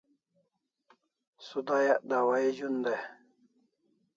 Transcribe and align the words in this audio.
Sudayak 1.47 1.99
dawahi 2.09 2.49
zun 2.57 2.75
dai 2.83 2.99